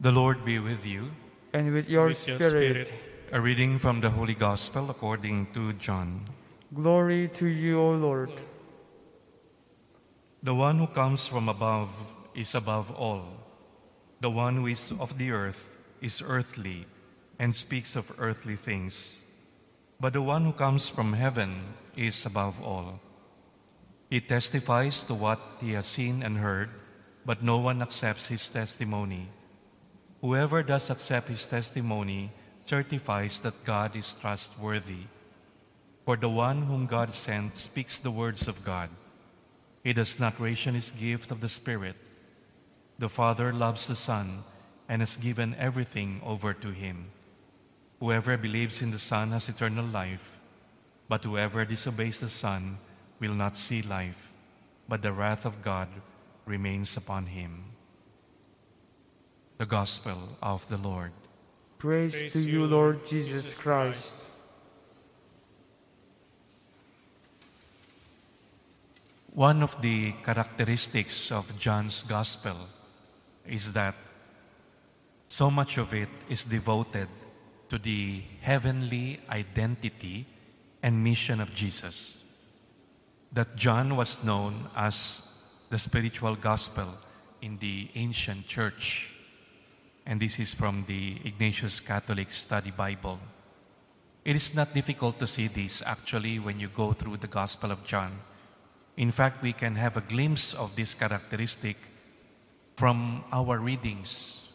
The 0.00 0.12
Lord 0.12 0.44
be 0.44 0.58
with 0.58 0.86
you. 0.86 1.10
and 1.52 1.72
with 1.74 1.88
your 1.88 2.06
With 2.06 2.26
your 2.28 2.38
spirit. 2.38 2.86
spirit. 2.86 2.92
A 3.32 3.40
reading 3.40 3.78
from 3.78 4.00
the 4.00 4.10
Holy 4.10 4.34
Gospel 4.34 4.88
according 4.90 5.52
to 5.52 5.72
John. 5.74 6.24
Glory 6.72 7.28
to 7.34 7.46
you, 7.46 7.78
O 7.80 7.92
Lord. 7.92 8.30
The 10.42 10.54
one 10.54 10.78
who 10.78 10.86
comes 10.86 11.26
from 11.28 11.48
above 11.48 11.90
is 12.34 12.54
above 12.54 12.90
all. 12.92 13.24
The 14.20 14.30
one 14.30 14.56
who 14.56 14.66
is 14.68 14.92
of 14.98 15.18
the 15.18 15.32
earth 15.32 15.68
is 16.00 16.22
earthly 16.24 16.86
and 17.38 17.54
speaks 17.54 17.96
of 17.96 18.12
earthly 18.18 18.56
things. 18.56 19.22
But 20.00 20.14
the 20.14 20.22
one 20.22 20.44
who 20.44 20.52
comes 20.52 20.88
from 20.88 21.12
heaven 21.12 21.74
is 21.96 22.24
above 22.24 22.62
all. 22.62 23.00
He 24.08 24.20
testifies 24.20 25.02
to 25.04 25.14
what 25.14 25.40
he 25.60 25.72
has 25.74 25.86
seen 25.86 26.22
and 26.22 26.38
heard, 26.38 26.70
but 27.26 27.42
no 27.42 27.58
one 27.58 27.82
accepts 27.82 28.28
his 28.28 28.48
testimony. 28.48 29.28
Whoever 30.20 30.62
does 30.62 30.90
accept 30.90 31.28
his 31.28 31.46
testimony 31.46 32.30
certifies 32.58 33.40
that 33.40 33.64
God 33.64 33.96
is 33.96 34.12
trustworthy. 34.12 35.08
For 36.04 36.16
the 36.16 36.28
one 36.28 36.62
whom 36.62 36.86
God 36.86 37.14
sent 37.14 37.56
speaks 37.56 37.98
the 37.98 38.10
words 38.10 38.48
of 38.48 38.64
God. 38.64 38.90
He 39.82 39.92
does 39.92 40.20
not 40.20 40.38
ration 40.38 40.74
his 40.74 40.90
gift 40.90 41.30
of 41.30 41.40
the 41.40 41.48
Spirit. 41.48 41.96
The 42.98 43.08
Father 43.08 43.52
loves 43.52 43.86
the 43.86 43.96
Son 43.96 44.44
and 44.88 45.00
has 45.00 45.16
given 45.16 45.54
everything 45.58 46.20
over 46.24 46.52
to 46.52 46.70
him. 46.70 47.12
Whoever 48.00 48.36
believes 48.36 48.82
in 48.82 48.90
the 48.90 48.98
Son 48.98 49.30
has 49.32 49.48
eternal 49.48 49.84
life, 49.84 50.38
but 51.08 51.24
whoever 51.24 51.64
disobeys 51.64 52.20
the 52.20 52.28
Son 52.28 52.76
will 53.20 53.34
not 53.34 53.56
see 53.56 53.80
life, 53.80 54.32
but 54.88 55.00
the 55.00 55.12
wrath 55.12 55.46
of 55.46 55.62
God 55.62 55.88
remains 56.44 56.96
upon 56.96 57.26
him. 57.26 57.64
The 59.60 59.66
Gospel 59.66 60.16
of 60.40 60.66
the 60.70 60.78
Lord. 60.78 61.12
Praise, 61.76 62.14
Praise 62.14 62.32
to 62.32 62.40
you, 62.40 62.62
you, 62.62 62.66
Lord 62.66 63.04
Jesus 63.04 63.52
Christ. 63.52 64.14
One 69.34 69.62
of 69.62 69.76
the 69.82 70.14
characteristics 70.24 71.30
of 71.30 71.58
John's 71.58 72.04
Gospel 72.04 72.56
is 73.46 73.74
that 73.74 73.94
so 75.28 75.50
much 75.50 75.76
of 75.76 75.92
it 75.92 76.08
is 76.30 76.46
devoted 76.46 77.08
to 77.68 77.76
the 77.76 78.22
heavenly 78.40 79.20
identity 79.28 80.24
and 80.82 81.04
mission 81.04 81.38
of 81.38 81.54
Jesus. 81.54 82.24
That 83.30 83.56
John 83.56 83.94
was 83.94 84.24
known 84.24 84.70
as 84.74 85.20
the 85.68 85.76
spiritual 85.76 86.34
gospel 86.34 86.96
in 87.42 87.58
the 87.58 87.90
ancient 87.94 88.46
church. 88.46 89.19
And 90.06 90.20
this 90.20 90.38
is 90.38 90.54
from 90.54 90.84
the 90.86 91.18
Ignatius 91.24 91.80
Catholic 91.80 92.32
Study 92.32 92.70
Bible. 92.70 93.18
It 94.24 94.36
is 94.36 94.54
not 94.54 94.74
difficult 94.74 95.18
to 95.20 95.26
see 95.26 95.48
this 95.48 95.82
actually 95.86 96.38
when 96.38 96.58
you 96.58 96.68
go 96.68 96.92
through 96.92 97.18
the 97.18 97.26
Gospel 97.26 97.70
of 97.70 97.86
John. 97.86 98.20
In 98.96 99.12
fact, 99.12 99.42
we 99.42 99.52
can 99.52 99.76
have 99.76 99.96
a 99.96 100.02
glimpse 100.02 100.52
of 100.54 100.76
this 100.76 100.94
characteristic 100.94 101.76
from 102.76 103.24
our 103.32 103.58
readings, 103.58 104.52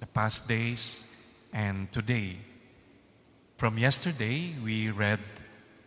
the 0.00 0.06
past 0.06 0.48
days 0.48 1.06
and 1.52 1.90
today. 1.92 2.38
From 3.56 3.78
yesterday, 3.78 4.54
we 4.62 4.90
read 4.90 5.20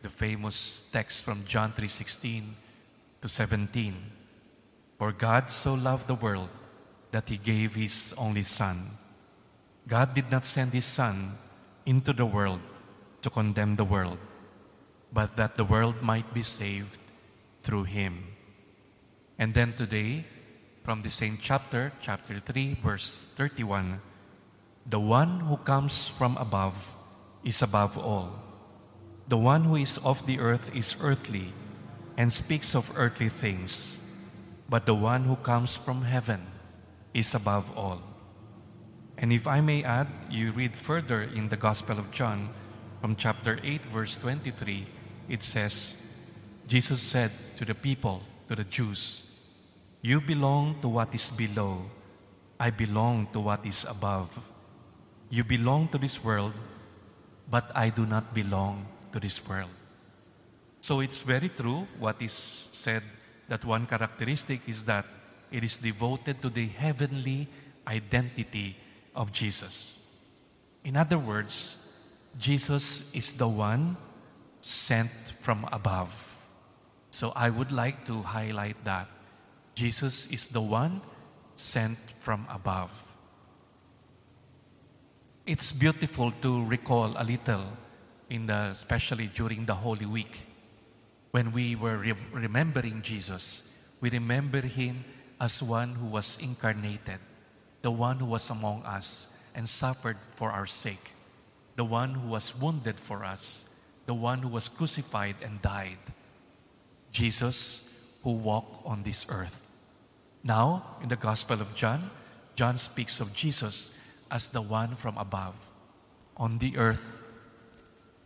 the 0.01 0.09
famous 0.09 0.85
text 0.91 1.25
from 1.25 1.45
John 1.45 1.73
3:16 1.73 2.55
to 3.21 3.27
17. 3.27 4.11
For 4.97 5.11
God 5.11 5.51
so 5.51 5.73
loved 5.73 6.07
the 6.07 6.15
world 6.15 6.49
that 7.11 7.29
he 7.29 7.37
gave 7.37 7.75
his 7.75 8.13
only 8.17 8.43
son. 8.43 8.97
God 9.87 10.13
did 10.13 10.29
not 10.31 10.45
send 10.45 10.73
his 10.73 10.85
son 10.85 11.37
into 11.85 12.11
the 12.11 12.25
world 12.25 12.59
to 13.21 13.29
condemn 13.29 13.75
the 13.75 13.85
world, 13.85 14.19
but 15.13 15.35
that 15.37 15.55
the 15.55 15.63
world 15.63 16.01
might 16.01 16.33
be 16.33 16.43
saved 16.43 16.99
through 17.61 17.83
him. 17.83 18.35
And 19.39 19.53
then 19.53 19.73
today, 19.73 20.25
from 20.83 21.01
the 21.01 21.09
same 21.09 21.37
chapter, 21.41 21.93
chapter 22.01 22.39
3, 22.39 22.77
verse 22.83 23.29
31, 23.35 24.01
the 24.85 24.99
one 24.99 25.41
who 25.41 25.57
comes 25.57 26.07
from 26.07 26.35
above 26.37 26.95
is 27.43 27.61
above 27.61 27.97
all. 27.97 28.31
The 29.27 29.37
one 29.37 29.63
who 29.63 29.75
is 29.75 29.97
of 29.99 30.25
the 30.25 30.39
earth 30.39 30.75
is 30.75 30.95
earthly 31.01 31.51
and 32.17 32.31
speaks 32.31 32.75
of 32.75 32.91
earthly 32.95 33.29
things, 33.29 33.99
but 34.69 34.85
the 34.85 34.95
one 34.95 35.23
who 35.23 35.35
comes 35.37 35.75
from 35.75 36.03
heaven 36.03 36.41
is 37.17 37.33
above 37.33 37.75
all. 37.75 37.99
And 39.17 39.33
if 39.33 39.47
I 39.47 39.59
may 39.59 39.83
add, 39.83 40.07
you 40.29 40.51
read 40.51 40.75
further 40.75 41.23
in 41.23 41.49
the 41.49 41.57
Gospel 41.57 41.97
of 41.97 42.11
John 42.11 42.49
from 43.01 43.15
chapter 43.15 43.57
8, 43.63 43.85
verse 43.85 44.17
23, 44.17 44.85
it 45.27 45.41
says, 45.41 45.97
Jesus 46.67 47.01
said 47.01 47.31
to 47.57 47.65
the 47.65 47.73
people, 47.73 48.21
to 48.47 48.55
the 48.55 48.63
Jews, 48.63 49.23
You 50.03 50.21
belong 50.21 50.77
to 50.81 50.87
what 50.89 51.15
is 51.15 51.31
below, 51.31 51.89
I 52.59 52.69
belong 52.69 53.27
to 53.33 53.39
what 53.39 53.65
is 53.65 53.83
above. 53.89 54.37
You 55.31 55.43
belong 55.43 55.87
to 55.89 55.97
this 55.97 56.23
world, 56.23 56.53
but 57.49 57.71
I 57.75 57.89
do 57.89 58.05
not 58.05 58.35
belong 58.35 58.85
to 59.11 59.19
this 59.19 59.41
world. 59.47 59.73
So 60.81 60.99
it's 60.99 61.21
very 61.21 61.49
true 61.49 61.87
what 61.97 62.21
is 62.21 62.31
said 62.31 63.01
that 63.49 63.65
one 63.65 63.87
characteristic 63.87 64.69
is 64.69 64.83
that 64.83 65.05
it 65.51 65.63
is 65.63 65.77
devoted 65.77 66.41
to 66.41 66.49
the 66.49 66.67
heavenly 66.67 67.47
identity 67.87 68.77
of 69.15 69.31
Jesus. 69.31 69.99
In 70.83 70.95
other 70.95 71.17
words, 71.17 71.83
Jesus 72.39 73.13
is 73.13 73.33
the 73.33 73.47
one 73.47 73.97
sent 74.61 75.11
from 75.41 75.67
above. 75.71 76.37
So 77.11 77.31
I 77.35 77.49
would 77.49 77.71
like 77.71 78.05
to 78.05 78.21
highlight 78.21 78.83
that. 78.83 79.07
Jesus 79.75 80.27
is 80.31 80.49
the 80.49 80.61
one 80.61 81.01
sent 81.55 81.97
from 82.19 82.45
above. 82.49 82.91
It's 85.45 85.71
beautiful 85.71 86.31
to 86.41 86.65
recall 86.65 87.13
a 87.15 87.23
little 87.23 87.63
in 88.29 88.47
the 88.47 88.69
especially 88.73 89.27
during 89.27 89.65
the 89.65 89.75
Holy 89.75 90.05
Week 90.05 90.43
when 91.31 91.51
we 91.51 91.75
were 91.75 91.97
re- 91.97 92.13
remembering 92.33 93.01
Jesus. 93.01 93.63
We 94.01 94.09
remember 94.09 94.61
him 94.61 95.05
as 95.39 95.61
one 95.61 95.95
who 95.95 96.07
was 96.07 96.37
incarnated, 96.41 97.19
the 97.81 97.91
one 97.91 98.17
who 98.17 98.25
was 98.25 98.49
among 98.49 98.83
us 98.83 99.27
and 99.53 99.67
suffered 99.67 100.17
for 100.35 100.51
our 100.51 100.65
sake, 100.65 101.13
the 101.75 101.85
one 101.85 102.13
who 102.15 102.27
was 102.27 102.55
wounded 102.55 102.99
for 102.99 103.23
us, 103.23 103.69
the 104.05 104.13
one 104.13 104.39
who 104.39 104.47
was 104.47 104.67
crucified 104.67 105.35
and 105.43 105.61
died. 105.61 105.99
Jesus 107.11 107.93
who 108.23 108.31
walked 108.31 108.85
on 108.85 109.03
this 109.03 109.25
earth. 109.29 109.63
Now, 110.43 110.97
in 111.01 111.09
the 111.09 111.15
Gospel 111.15 111.61
of 111.61 111.75
John, 111.75 112.09
John 112.55 112.77
speaks 112.77 113.19
of 113.19 113.33
Jesus 113.33 113.93
as 114.29 114.47
the 114.47 114.61
one 114.61 114.95
from 114.95 115.17
above, 115.17 115.55
on 116.35 116.57
the 116.57 116.77
earth 116.77 117.23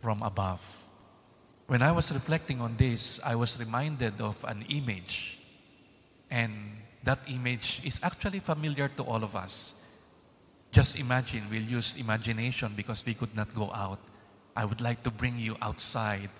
from 0.00 0.22
above. 0.22 0.80
When 1.66 1.82
I 1.82 1.92
was 1.92 2.12
reflecting 2.12 2.60
on 2.60 2.76
this, 2.76 3.20
I 3.24 3.34
was 3.34 3.58
reminded 3.58 4.20
of 4.20 4.44
an 4.44 4.64
image. 4.68 5.38
And 6.30 6.81
that 7.04 7.20
image 7.26 7.80
is 7.84 8.00
actually 8.02 8.38
familiar 8.38 8.88
to 8.88 9.02
all 9.02 9.22
of 9.24 9.34
us. 9.34 9.74
Just 10.70 10.98
imagine, 10.98 11.44
we'll 11.50 11.62
use 11.62 11.96
imagination 11.96 12.72
because 12.76 13.04
we 13.04 13.14
could 13.14 13.36
not 13.36 13.54
go 13.54 13.70
out. 13.74 13.98
I 14.56 14.64
would 14.64 14.80
like 14.80 15.02
to 15.02 15.10
bring 15.10 15.38
you 15.38 15.56
outside 15.60 16.30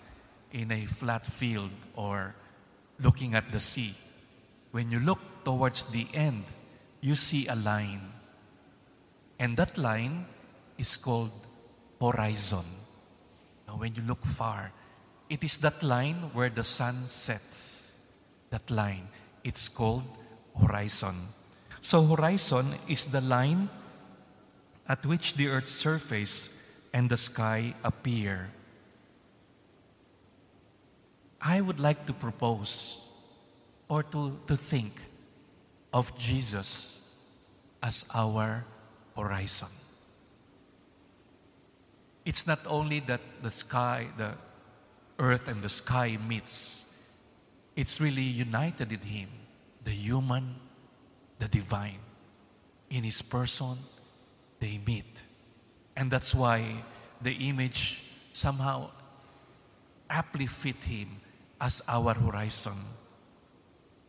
in 0.53 0.71
a 0.71 0.87
flat 0.87 1.27
field 1.27 1.71
or 1.97 2.35
looking 3.01 3.35
at 3.35 3.53
the 3.53 3.61
sea. 3.61 3.95
When 4.71 4.91
you 4.91 5.01
look 5.01 5.19
towards 5.45 5.85
the 5.85 6.07
end, 6.15 6.45
you 7.01 7.15
see 7.15 7.47
a 7.49 7.57
line. 7.57 8.13
And 9.39 9.57
that 9.57 9.77
line 9.77 10.27
is 10.79 10.97
called 10.97 11.33
horizon. 12.01 12.65
Now, 13.67 13.77
when 13.77 13.95
you 13.95 14.03
look 14.03 14.25
far, 14.25 14.73
it 15.29 15.43
is 15.43 15.59
that 15.59 15.83
line 15.83 16.31
where 16.33 16.51
the 16.51 16.65
sun 16.65 17.07
sets. 17.07 17.97
That 18.51 18.71
line, 18.71 19.09
it's 19.45 19.69
called 19.69 20.05
horizon. 20.61 21.15
So, 21.81 22.05
horizon 22.05 22.75
is 22.89 23.07
the 23.07 23.21
line 23.21 23.69
at 24.89 25.05
which 25.07 25.35
the 25.35 25.49
earth's 25.49 25.73
surface 25.73 26.57
and 26.93 27.09
the 27.09 27.17
sky 27.17 27.75
appear. 27.85 28.51
I 31.41 31.61
would 31.61 31.81
like 31.81 32.07
to 32.07 32.13
propose 32.13 33.05
or 33.89 34.03
to, 34.05 34.39
to 34.47 34.57
think 34.57 35.03
of 35.93 36.17
Jesus 36.17 37.11
as 37.83 38.07
our 38.15 38.65
horizon. 39.17 39.69
It's 42.25 42.47
not 42.47 42.61
only 42.67 43.01
that 43.01 43.21
the 43.43 43.51
sky, 43.51 44.07
the 44.17 44.35
earth 45.19 45.49
and 45.49 45.61
the 45.63 45.69
sky 45.69 46.17
meets, 46.29 46.87
it's 47.75 48.01
really 48.01 48.23
united 48.23 48.93
in 48.93 49.01
Him, 49.01 49.29
the 49.85 49.91
human, 49.91 50.57
the 51.39 51.49
divine, 51.49 51.99
in 52.91 53.05
His 53.05 53.23
person 53.23 53.79
they 54.61 54.79
meet. 54.87 55.23
And 55.97 56.11
that's 56.11 56.35
why 56.35 56.65
the 57.21 57.33
image 57.49 58.03
somehow 58.33 58.91
aptly 60.09 60.47
fit 60.47 60.85
him 60.85 61.21
as 61.61 61.83
our 61.89 62.15
horizon. 62.15 62.77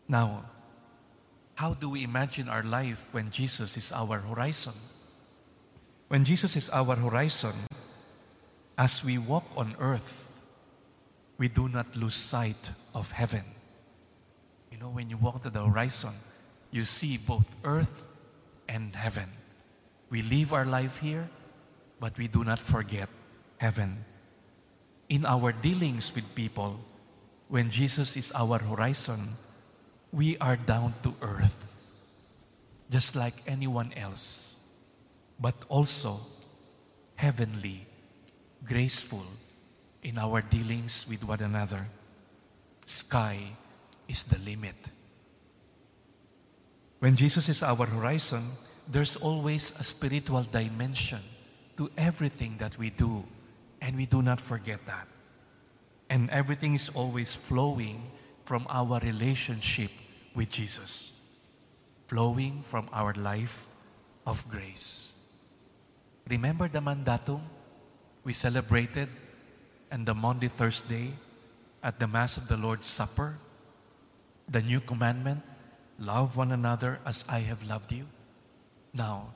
Now, 0.07 0.45
how 1.55 1.73
do 1.73 1.89
we 1.89 2.03
imagine 2.03 2.49
our 2.49 2.63
life 2.63 3.09
when 3.11 3.31
Jesus 3.31 3.77
is 3.77 3.91
our 3.91 4.19
horizon? 4.19 4.73
When 6.07 6.25
Jesus 6.25 6.55
is 6.55 6.69
our 6.69 6.95
horizon, 6.95 7.53
as 8.77 9.03
we 9.03 9.17
walk 9.17 9.45
on 9.55 9.75
earth, 9.79 10.41
we 11.37 11.47
do 11.47 11.69
not 11.69 11.95
lose 11.95 12.15
sight 12.15 12.71
of 12.93 13.11
heaven. 13.11 13.43
You 14.73 14.79
know, 14.79 14.89
when 14.89 15.07
you 15.07 15.17
walk 15.17 15.43
to 15.43 15.51
the 15.51 15.61
horizon, 15.61 16.13
you 16.71 16.83
see 16.83 17.17
both 17.17 17.45
earth 17.63 18.01
and 18.67 18.95
heaven. 18.95 19.29
We 20.09 20.23
live 20.23 20.51
our 20.51 20.65
life 20.65 20.97
here, 20.97 21.29
but 21.99 22.17
we 22.17 22.27
do 22.27 22.43
not 22.43 22.57
forget 22.57 23.07
heaven. 23.59 24.03
In 25.09 25.27
our 25.27 25.51
dealings 25.51 26.15
with 26.15 26.25
people, 26.33 26.79
when 27.49 27.69
Jesus 27.69 28.17
is 28.17 28.31
our 28.33 28.57
horizon, 28.57 29.37
we 30.11 30.39
are 30.39 30.55
down 30.55 30.95
to 31.03 31.13
earth, 31.21 31.77
just 32.89 33.15
like 33.15 33.35
anyone 33.45 33.93
else, 33.95 34.57
but 35.39 35.53
also 35.69 36.17
heavenly, 37.13 37.85
graceful 38.65 39.25
in 40.01 40.17
our 40.17 40.41
dealings 40.41 41.05
with 41.07 41.23
one 41.23 41.41
another. 41.41 41.85
Sky 42.87 43.37
is 44.13 44.23
the 44.29 44.37
limit. 44.45 44.77
When 46.99 47.17
Jesus 47.17 47.49
is 47.49 47.63
our 47.63 47.85
horizon, 47.85 48.53
there's 48.87 49.17
always 49.17 49.73
a 49.79 49.83
spiritual 49.83 50.43
dimension 50.43 51.19
to 51.77 51.89
everything 51.97 52.55
that 52.59 52.77
we 52.77 52.91
do, 52.91 53.25
and 53.81 53.97
we 53.97 54.05
do 54.05 54.21
not 54.21 54.39
forget 54.39 54.85
that. 54.85 55.07
And 56.09 56.29
everything 56.29 56.75
is 56.75 56.89
always 56.93 57.35
flowing 57.35 58.11
from 58.45 58.67
our 58.69 58.99
relationship 58.99 59.89
with 60.35 60.51
Jesus, 60.51 61.17
flowing 62.05 62.61
from 62.61 62.87
our 62.93 63.13
life 63.17 63.73
of 64.27 64.45
grace. 64.47 65.17
Remember 66.29 66.69
the 66.69 66.79
mandatum 66.79 67.41
we 68.23 68.33
celebrated 68.33 69.09
and 69.89 70.05
the 70.05 70.13
Maundy 70.13 70.47
Thursday 70.47 71.11
at 71.81 71.99
the 71.99 72.07
Mass 72.07 72.37
of 72.37 72.47
the 72.47 72.57
Lord's 72.57 72.85
Supper? 72.85 73.39
The 74.49 74.61
new 74.61 74.79
commandment 74.81 75.41
love 75.99 76.37
one 76.37 76.51
another 76.51 76.99
as 77.05 77.25
I 77.29 77.39
have 77.39 77.67
loved 77.67 77.91
you. 77.91 78.07
Now, 78.93 79.33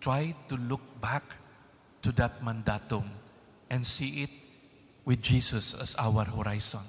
try 0.00 0.34
to 0.48 0.56
look 0.56 1.00
back 1.00 1.36
to 2.02 2.12
that 2.12 2.42
mandatum 2.42 3.04
and 3.68 3.86
see 3.86 4.22
it 4.22 4.30
with 5.04 5.22
Jesus 5.22 5.74
as 5.74 5.94
our 5.96 6.24
horizon. 6.24 6.84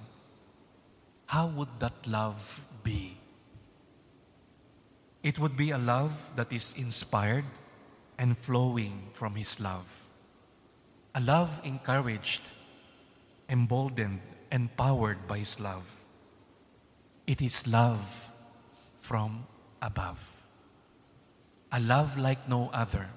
How 1.27 1.47
would 1.47 1.79
that 1.79 2.07
love 2.07 2.65
be? 2.83 3.17
It 5.23 5.39
would 5.39 5.55
be 5.55 5.71
a 5.71 5.77
love 5.77 6.31
that 6.35 6.51
is 6.51 6.73
inspired 6.77 7.45
and 8.17 8.37
flowing 8.37 9.09
from 9.13 9.35
His 9.35 9.59
love. 9.59 10.07
A 11.15 11.21
love 11.21 11.61
encouraged, 11.63 12.41
emboldened, 13.47 14.21
empowered 14.51 15.27
by 15.27 15.39
His 15.39 15.59
love. 15.59 16.00
It 17.31 17.41
is 17.41 17.65
love 17.65 18.29
from 18.99 19.45
above. 19.81 20.19
A 21.71 21.79
love 21.79 22.17
like 22.17 22.49
no 22.49 22.69
other. 22.73 23.07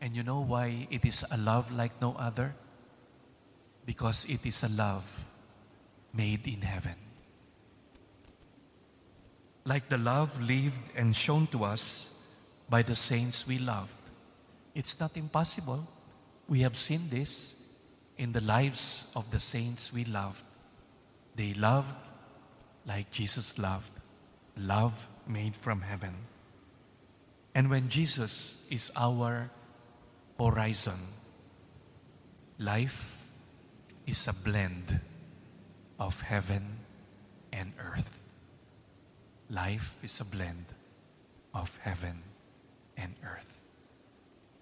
And 0.00 0.16
you 0.16 0.24
know 0.24 0.40
why 0.40 0.88
it 0.90 1.04
is 1.04 1.24
a 1.30 1.36
love 1.36 1.70
like 1.70 2.02
no 2.02 2.16
other? 2.18 2.52
Because 3.86 4.24
it 4.24 4.44
is 4.44 4.64
a 4.64 4.68
love 4.68 5.06
made 6.12 6.48
in 6.48 6.62
heaven. 6.62 6.96
Like 9.64 9.88
the 9.88 9.98
love 9.98 10.42
lived 10.42 10.90
and 10.96 11.14
shown 11.14 11.46
to 11.52 11.62
us 11.62 12.12
by 12.68 12.82
the 12.82 12.96
saints 12.96 13.46
we 13.46 13.58
loved. 13.58 13.94
It's 14.74 14.98
not 14.98 15.16
impossible. 15.16 15.86
We 16.48 16.62
have 16.62 16.76
seen 16.76 17.02
this 17.08 17.54
in 18.18 18.32
the 18.32 18.40
lives 18.40 19.12
of 19.14 19.30
the 19.30 19.38
saints 19.38 19.92
we 19.92 20.06
loved. 20.06 20.42
They 21.36 21.54
loved 21.54 21.94
like 22.86 23.10
Jesus 23.10 23.58
loved, 23.58 23.92
love 24.56 25.06
made 25.26 25.54
from 25.54 25.82
heaven. 25.82 26.14
And 27.54 27.70
when 27.70 27.88
Jesus 27.88 28.66
is 28.70 28.92
our 28.96 29.50
horizon, 30.38 30.98
life 32.58 33.26
is 34.06 34.26
a 34.28 34.32
blend 34.32 35.00
of 35.98 36.20
heaven 36.22 36.78
and 37.52 37.72
earth. 37.78 38.20
Life 39.48 39.98
is 40.02 40.20
a 40.20 40.24
blend 40.24 40.66
of 41.54 41.76
heaven 41.82 42.22
and 42.96 43.14
earth. 43.24 43.59